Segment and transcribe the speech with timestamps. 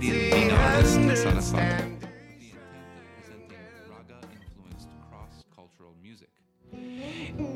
[0.00, 1.86] Veena artist Sara Sala.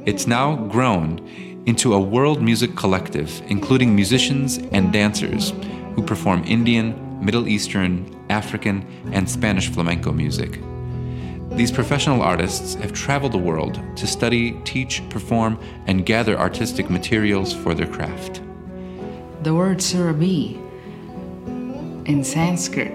[0.04, 1.27] It's now grown
[1.67, 5.54] into a world music collective, including musicians and dancers
[5.95, 6.95] who perform Indian,
[7.25, 10.61] Middle Eastern, African, and Spanish flamenco music.
[11.52, 17.54] These professional artists have traveled the world to study, teach, perform, and gather artistic materials
[17.54, 18.42] for their craft.
[19.42, 20.64] The word Surabhi
[22.05, 22.93] in Sanskrit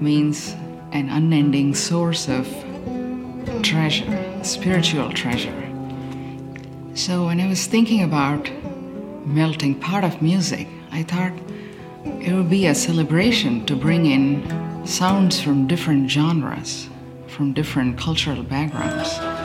[0.00, 0.54] means
[0.92, 2.46] an unending source of
[3.62, 5.54] treasure, spiritual treasure.
[6.94, 8.50] So when I was thinking about
[9.24, 11.32] melting pot of music, I thought
[12.04, 16.88] it would be a celebration to bring in sounds from different genres,
[17.28, 19.39] from different cultural backgrounds.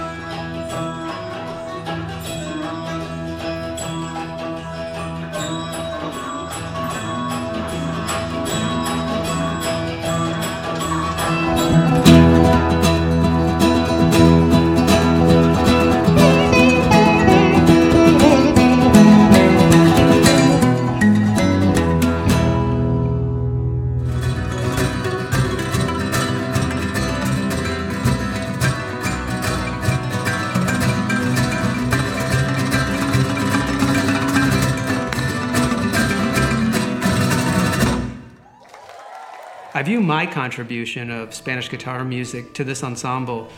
[40.05, 43.49] My contribution of Spanish guitar music to this ensemble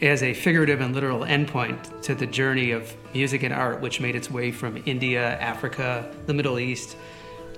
[0.00, 4.16] as a figurative and literal endpoint to the journey of music and art which made
[4.16, 6.96] its way from India, Africa, the Middle East,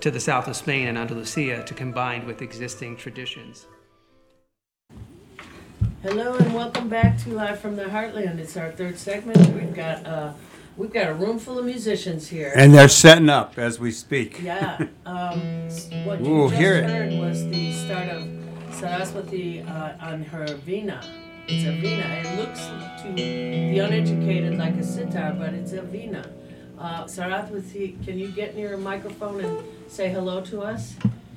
[0.00, 3.64] to the south of Spain and Andalusia to combine with existing traditions.
[6.02, 8.38] Hello and welcome back to Live from the Heartland.
[8.38, 9.38] It's our third segment.
[9.54, 10.34] We've got uh,
[10.76, 12.52] we've got a room full of musicians here.
[12.54, 14.42] And they're setting up as we speak.
[14.42, 14.86] Yeah.
[15.06, 15.68] Um,
[16.04, 16.88] what you Ooh, just hear it.
[16.88, 18.22] heard was the start of
[18.70, 21.04] Saraswathi uh, on her veena.
[21.46, 22.24] It's a veena.
[22.24, 22.60] It looks
[23.02, 26.26] to the uneducated like a sitar, but it's a veena.
[26.78, 30.94] Uh, Saraswathi, can you get near a microphone and say hello to us?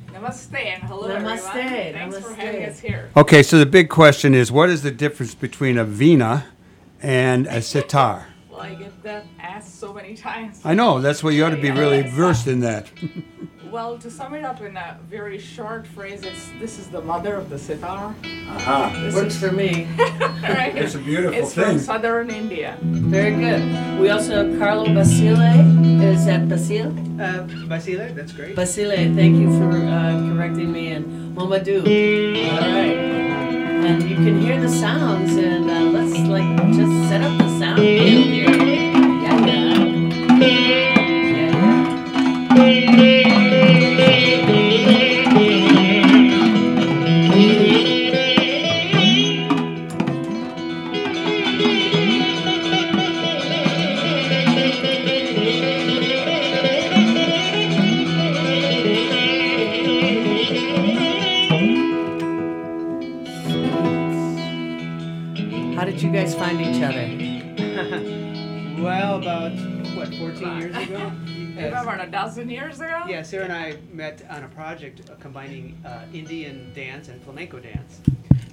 [0.07, 2.11] Namaste and hello Namaste, everyone.
[2.11, 3.11] Thanks for having us here.
[3.15, 6.47] Okay, so the big question is what is the difference between a vina
[7.01, 8.27] and a sitar?
[8.57, 10.61] Well, I get that asked so many times.
[10.63, 12.89] I know, that's why you ought to be really versed in that.
[13.69, 17.35] Well, to sum it up in a very short phrase, it's this is the mother
[17.35, 18.15] of the sitar.
[18.47, 18.97] Aha.
[19.03, 19.85] This Works is, for me.
[19.97, 20.73] right?
[20.73, 21.65] It's a beautiful It's thing.
[21.65, 22.77] from southern India.
[22.81, 23.99] Very good.
[23.99, 26.01] We also have Carlo Basile.
[26.01, 26.95] Is that Basile?
[27.21, 28.55] Uh, Vasile, that's great.
[28.55, 30.93] Basile, thank you for uh, correcting me.
[30.93, 31.81] And Mamadou.
[31.83, 32.97] All right.
[33.83, 37.83] And you can hear the sounds, and uh, let's like just set up the How
[65.85, 67.36] did you guys find each other?
[67.87, 69.53] Well, about
[69.95, 71.09] what, 14 years ago?
[71.25, 73.05] Maybe about a dozen years ago.
[73.07, 78.01] Yeah, Sarah and I met on a project combining uh, Indian dance and flamenco dance.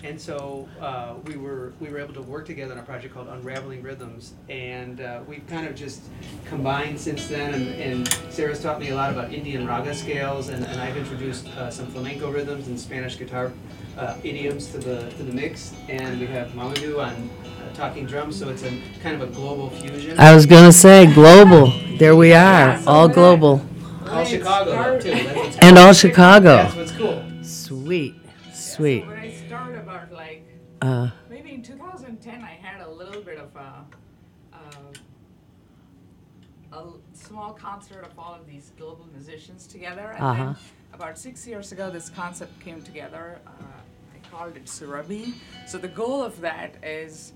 [0.04, 3.28] And so uh, we were we were able to work together on a project called
[3.28, 6.02] Unraveling Rhythms, and uh, we've kind of just
[6.44, 7.54] combined since then.
[7.54, 11.48] And, and Sarah's taught me a lot about Indian raga scales, and, and I've introduced
[11.48, 13.52] uh, some flamenco rhythms and Spanish guitar
[13.98, 15.72] uh, idioms to the to the mix.
[15.88, 18.70] And we have Mamadou on uh, talking drums, so it's a
[19.02, 20.18] kind of a global fusion.
[20.18, 21.72] I was gonna say global.
[21.98, 23.62] There we are, Yeah, all that- global,
[24.08, 25.10] all Chicago though, too.
[25.10, 26.56] That's what's and all Chicago.
[26.56, 27.24] That's what's cool.
[27.42, 28.14] Sweet,
[28.52, 29.06] sweet.
[29.06, 30.42] When I started about like
[30.82, 33.84] Uh, maybe in 2010, I had a little bit of a,
[34.52, 34.58] uh,
[36.72, 40.10] a l- small concert of all of these global musicians together.
[40.16, 40.44] And Uh-huh.
[40.44, 40.56] then
[40.92, 43.38] about six years ago, this concept came together.
[43.46, 43.83] Uh, I
[44.34, 45.34] called it Surabhi.
[45.66, 47.32] So the goal of that is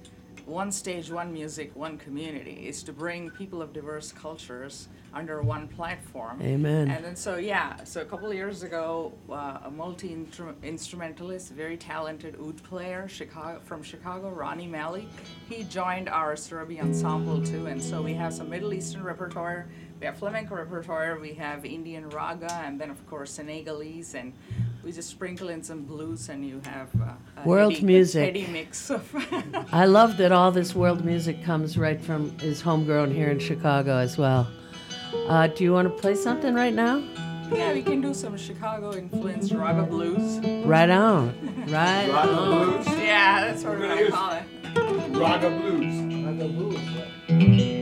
[0.46, 5.68] one stage, one music, one community, is to bring people of diverse cultures under one
[5.68, 6.40] platform.
[6.42, 6.90] Amen.
[6.90, 10.16] And then so yeah, so a couple of years ago, uh, a multi
[10.62, 15.08] instrumentalist, very talented oud player, Chicago from Chicago, Ronnie Malley,
[15.48, 19.66] he joined our Surabhi ensemble too, and so we have some Middle Eastern repertoire,
[20.00, 24.32] we have flamenco repertoire, we have Indian raga, and then of course Senegalese, and
[24.88, 28.24] we just sprinkle in some blues, and you have uh, a World heady- music.
[28.24, 29.04] heady mix of.
[29.70, 33.98] I love that all this world music comes right from is homegrown here in Chicago
[33.98, 34.48] as well.
[35.28, 37.02] Uh, do you want to play something right now?
[37.52, 40.38] Yeah, we can do some Chicago influenced raga blues.
[40.64, 41.34] Right on.
[41.68, 42.70] Right on.
[42.70, 42.86] Blues.
[42.88, 45.18] Yeah, that's what we're gonna call it.
[45.18, 45.96] Raga blues.
[47.30, 47.77] Ooh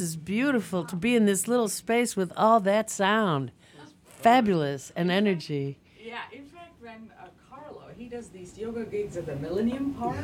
[0.00, 3.52] This is beautiful to be in this little space with all that sound.
[4.02, 5.78] Fabulous and energy.
[6.02, 10.16] Yeah, in fact, when uh, Carlo, he does these yoga gigs at the Millennium Park,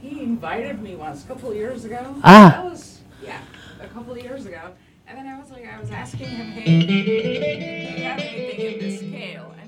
[0.00, 2.14] he invited me once, a couple of years ago.
[2.24, 2.52] Ah.
[2.56, 3.42] That was, yeah,
[3.82, 4.72] a couple of years ago.
[5.06, 8.78] And then I was like, I was asking him, hey, do you have anything in
[8.78, 9.54] this scale?
[9.60, 9.67] And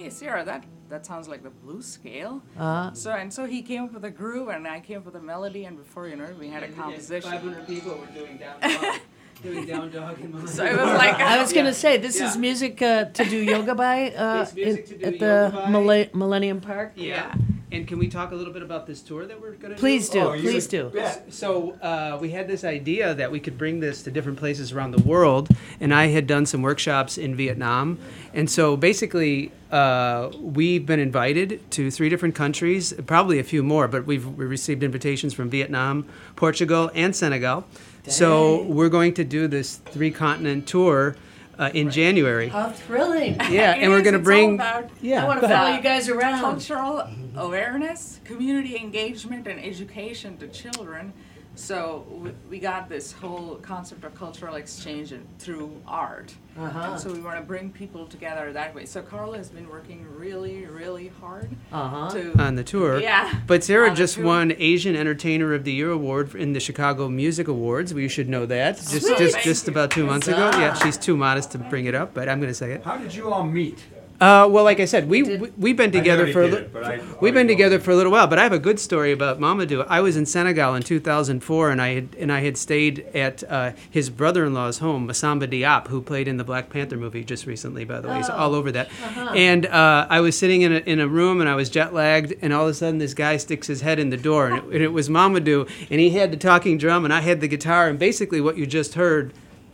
[0.00, 2.42] hey, Sarah, that, that sounds like the blues scale.
[2.58, 5.16] Uh, So, and so he came up with a groove, and I came up with
[5.16, 7.30] a melody, and before you know it, we had a composition.
[7.30, 8.58] Five hundred people were doing down
[9.42, 10.46] doing down dog in.
[10.46, 13.36] So it was like, I was going to say, this is music uh, to do
[13.36, 15.70] yoga by uh, It's music in- to do at the yoga by.
[15.70, 16.92] Mille- Millennium Park.
[16.96, 17.34] Yeah.
[17.72, 19.80] And can we talk a little bit about this tour that we're gonna do?
[19.80, 21.02] Please do, Oh, please would- do.
[21.28, 24.90] So uh, we had this idea that we could bring this to different places around
[24.90, 25.48] the world,
[25.78, 27.98] and I had done some workshops in Vietnam,
[28.34, 33.86] and so basically uh, we've been invited to three different countries, probably a few more,
[33.86, 37.64] but we've we received invitations from Vietnam, Portugal, and Senegal.
[38.08, 41.14] So we're going to do this three continent tour
[41.60, 42.48] uh, in January.
[42.48, 43.34] How thrilling.
[43.50, 44.54] Yeah, It and we're going to it's all bring.
[44.54, 45.64] about Yeah, I want go to ahead.
[45.66, 46.40] follow you guys around.
[46.40, 51.12] cultural awareness, community engagement, and education to children.
[51.60, 56.32] So w- we got this whole concept of cultural exchange in- through art.
[56.58, 56.96] Uh-huh.
[56.96, 58.86] So we want to bring people together that way.
[58.86, 62.10] So Carlo has been working really, really hard Uh-huh.
[62.12, 62.32] to.
[62.42, 62.98] on the tour.
[62.98, 63.34] Yeah.
[63.46, 67.92] But Sarah just won Asian Entertainer of the Year award in the Chicago Music Awards.
[67.92, 68.76] We should know that.
[68.76, 69.18] Just Sweet.
[69.18, 70.50] just just about two months ago.
[70.54, 72.84] Yeah, she's too modest to bring it up, but I'm going to say it.
[72.84, 73.78] How did you all meet?
[74.20, 76.80] Uh, well, like I said, we, we we've been together already for a did li-
[76.80, 78.26] it, I we've been already together for a little while.
[78.26, 79.86] But I have a good story about Mamadou.
[79.88, 83.72] I was in Senegal in 2004, and I had and I had stayed at uh,
[83.90, 87.86] his brother-in-law's home, Massamba Diop, who played in the Black Panther movie just recently.
[87.86, 88.34] By the way, he's Oh.
[88.34, 88.88] all over that.
[88.88, 89.32] Uh-huh.
[89.34, 92.34] And uh, I was sitting in a, in a room, and I was jet lagged,
[92.42, 94.64] and all of a sudden, this guy sticks his head in the door, and it,
[94.64, 97.88] and it was Mamadou, and he had the talking drum, and I had the guitar,
[97.88, 99.32] and basically what you just heard.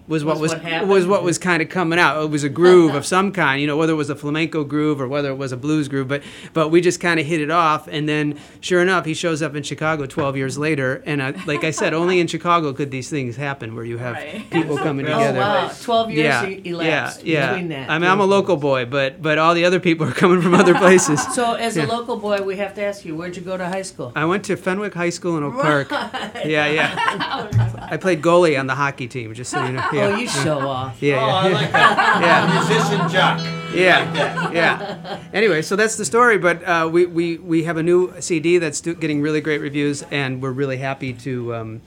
[0.08, 2.22] Was what Was was what was what was kind of coming out.
[2.22, 5.00] It was a groove of some kind, you know, whether it was a flamenco groove
[5.00, 6.06] or whether it was a blues groove.
[6.06, 6.22] But
[6.52, 9.56] but we just kind of hit it off, and then sure enough, he shows up
[9.56, 11.02] in Chicago 12 years later.
[11.06, 14.14] And uh, like I said, only in Chicago could these things happen, where you have
[14.14, 14.48] Right.
[14.50, 15.40] people coming Oh together.
[15.40, 17.86] wow, twelve years Yeah, elapsed yeah, between yeah.
[17.86, 17.90] that.
[17.90, 20.54] I mean, I'm a local boy, but but all the other people are coming from
[20.54, 21.20] other places.
[21.34, 21.86] So, as Yeah.
[21.86, 24.12] a local boy, we have to ask you, where'd you go to high school?
[24.14, 25.90] I went to Fenwick High School in Oak Park.
[26.46, 27.65] Yeah, yeah.
[27.88, 29.88] I played goalie on the hockey team, just so you know.
[29.92, 30.06] Yeah.
[30.06, 31.00] Oh, you show off.
[31.02, 31.34] Yeah, Oh, yeah.
[31.34, 32.20] I like that.
[32.22, 32.54] Yeah.
[32.58, 33.40] Musician jock.
[33.74, 35.18] Yeah, yeah.
[35.34, 36.38] Anyway, so that's the story.
[36.38, 40.02] But uh, we, we we have a new CD that's do, getting really great reviews,
[40.10, 41.82] and we're really happy to um,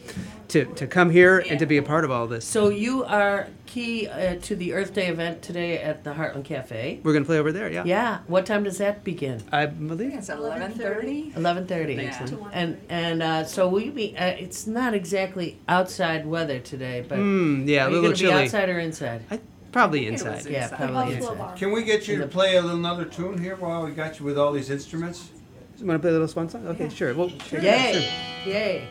[0.50, 2.46] to to come here and to be a part of all this.
[2.46, 7.00] So you are key uh, to the Earth Day event today at the Heartland Cafe.
[7.04, 7.72] We're gonna play over there.
[7.72, 7.84] Yeah.
[7.86, 8.20] Yeah.
[8.28, 9.42] What time does that begin?
[9.52, 10.14] I believe.
[10.16, 11.38] It's 11:30.
[11.38, 11.94] Eleven thirty.
[11.94, 12.28] Yeah.
[12.52, 14.18] And and uh, so we be.
[14.18, 18.16] Uh, it's not exactly outside weather today, but Mm, yeah, a are you little going
[18.16, 18.44] to be chilly.
[18.46, 19.22] outside or inside?
[19.30, 19.40] I,
[19.72, 20.52] probably It was inside.
[20.52, 21.58] Yeah, probably inside.
[21.58, 24.26] Can we get you to play a little another tune here while we got you
[24.26, 25.30] with all these instruments?
[25.78, 26.68] You want to play a little swan song?
[26.68, 27.14] Okay, sure.
[27.14, 27.62] Well, sure.
[27.62, 28.10] Yay!
[28.44, 28.54] sure.
[28.54, 28.88] Yay!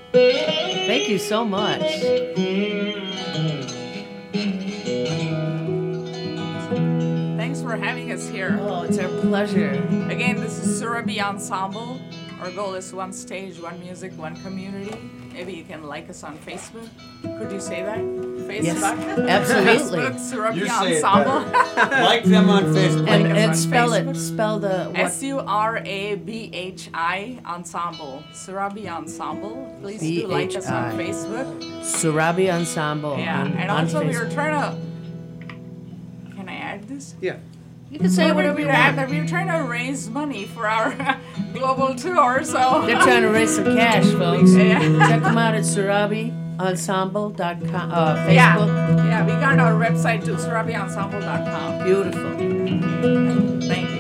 [0.87, 1.83] Thank you so much.
[7.69, 8.57] For having us here.
[8.63, 9.73] Oh, it's our pleasure.
[10.09, 12.01] Again, this is Surabhi Ensemble.
[12.41, 14.99] Our goal is one stage, one music, one community.
[15.35, 16.89] Maybe you can like us on Facebook.
[17.21, 17.99] Could you say that?
[17.99, 18.65] Facebook?
[18.65, 19.99] Yes, absolutely.
[19.99, 21.53] Facebook, Surabhi You say it Ensemble.
[22.07, 23.07] like them on Facebook.
[23.07, 24.17] And, us and on spell Facebook.
[24.17, 24.19] it.
[24.19, 25.01] Spell the what?
[25.01, 28.25] S U R A B H I Ensemble.
[28.33, 29.77] Surabhi Ensemble.
[29.83, 31.61] Please do like us on Facebook.
[31.83, 33.19] Surabhi Ensemble.
[33.19, 34.25] Yeah, on, and on also we Facebook.
[34.25, 36.35] were trying to.
[36.35, 37.15] Can I add this?
[37.21, 37.37] Yeah.
[37.91, 38.97] You can say whatever you want.
[39.09, 41.19] We're trying to raise money for our
[41.55, 42.83] global tour, so.
[42.87, 44.53] They're trying to raise some cash, folks.
[44.55, 44.79] Yeah.
[45.09, 49.07] Check them out at surabhiensemble.com, uh, Yeah, Facebook.
[49.07, 51.85] yeah, we got our website too, surabhiensemble.com.
[51.85, 52.37] Beautiful.
[53.69, 53.98] Thank you.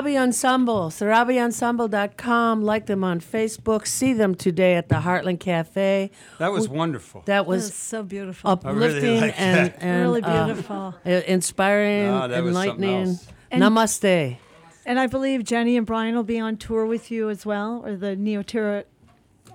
[0.00, 2.62] Surabhi Ensemble, surabhiensemble.com.
[2.62, 3.86] Like them on Facebook.
[3.86, 6.10] See them today at the Heartland Cafe.
[6.38, 7.22] That was wonderful.
[7.26, 8.50] That It was was so beautiful.
[8.50, 9.76] uplifting like and, that.
[9.82, 10.94] and Really uh, beautiful.
[11.04, 13.08] uh, inspiring, Ah, that was enlightening.
[13.08, 13.28] else.
[13.50, 14.38] And- Namaste.
[14.86, 17.94] And I believe Jenny and Brian will be on tour with you as well, or
[17.96, 18.84] the Neoteric,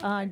[0.04, 0.28] uh,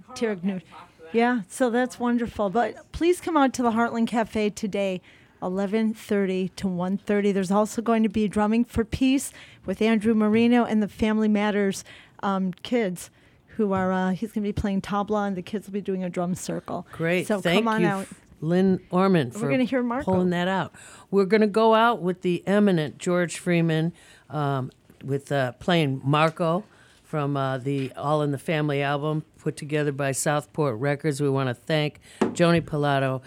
[1.12, 2.52] Yeah, so that's wonderful.
[2.52, 5.02] But please come out to the Heartland Cafe today,
[5.44, 7.34] 11:30 to 1:30.
[7.34, 9.32] There's also going to be drumming for peace
[9.66, 11.84] with Andrew Marino and the Family Matters
[12.22, 13.10] um, kids,
[13.58, 16.04] who are uh, he's going to be playing tabla, and the kids will be doing
[16.04, 16.88] a drum circle.
[16.94, 17.28] Great.
[17.28, 18.08] So Thank come on you, out.
[18.42, 20.12] Lynn Orman, for gonna hear Marco.
[20.12, 20.74] pulling that out.
[21.12, 23.94] We're going to go out with the eminent George Freeman
[24.30, 24.72] um,
[25.04, 26.66] with uh, playing Marco
[27.14, 31.22] from uh, the All in the Family album put together by Southport Records.
[31.22, 33.22] We want to thank Joni Pilato,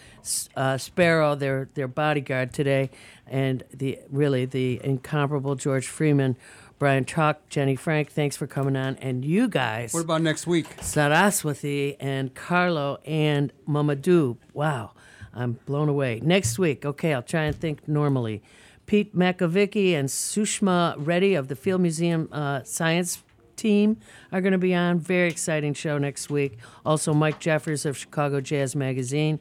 [0.57, 2.91] uh, Sparrow, their their bodyguard today,
[3.29, 6.37] and the really the incomparable George Freeman.
[6.81, 8.97] Brian Chalk, Jenny Frank, thanks for coming on.
[8.97, 9.95] And you guys.
[9.95, 10.67] What about next week?
[10.79, 14.37] Saraswathi and Carlo and Mamadou.
[14.53, 14.95] Wow,
[15.33, 16.19] I'm blown away.
[16.25, 18.43] Next week, okay, I'll try and think normally.
[18.87, 23.23] Pete Makovicky and Sushma Reddy of the Field Museum uh, Science
[23.57, 23.99] team
[24.33, 24.99] are going to be on.
[24.99, 26.59] Very exciting show next week.
[26.85, 29.39] Also, Mike Jeffers of Chicago Jazz Magazine.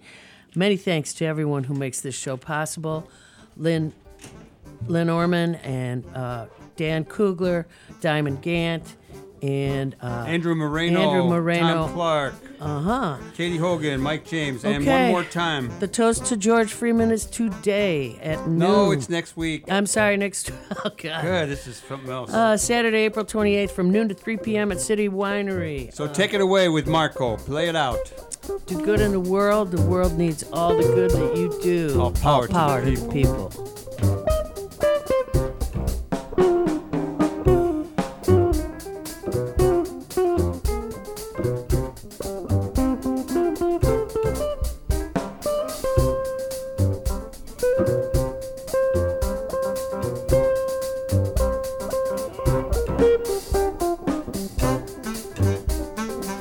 [0.55, 3.09] Many thanks to everyone who makes this show possible.
[3.57, 3.93] Lynn
[4.87, 6.45] Lynn Orman and uh,
[6.75, 7.67] Dan Kugler,
[8.01, 8.95] Diamond Gant,
[9.41, 10.99] and uh, Andrew Moreno.
[11.01, 11.85] Andrew Moreno.
[11.85, 12.33] Tom Clark.
[12.59, 13.17] Uh huh.
[13.35, 13.99] Katie Hogan.
[14.01, 14.63] Mike James.
[14.63, 15.71] And one more time.
[15.79, 18.59] The toast to George Freeman is today at noon.
[18.59, 19.65] No, it's next week.
[19.71, 20.51] I'm sorry, next.
[20.85, 21.21] Oh, God.
[21.23, 21.49] Good.
[21.49, 22.31] This is something else.
[22.31, 24.71] Uh, Saturday, April 28th from noon to 3 p.m.
[24.71, 25.91] at City Winery.
[25.93, 27.37] so take it away with Marco.
[27.37, 27.97] Play it out.
[28.67, 29.71] Do good in the world.
[29.71, 31.99] The world needs all the good that you do.
[31.99, 33.07] All power to the power to people.
[33.07, 33.75] the people.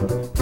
[0.06, 0.34] Música